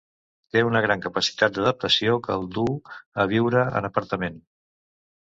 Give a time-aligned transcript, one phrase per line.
[0.55, 2.75] Té una gran capacitat d'adaptació que el duu
[3.27, 4.47] a viure en apartament.